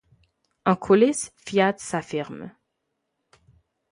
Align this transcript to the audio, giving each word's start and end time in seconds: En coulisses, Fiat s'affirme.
En 0.65 0.75
coulisses, 0.75 1.31
Fiat 1.45 1.75
s'affirme. 1.77 2.49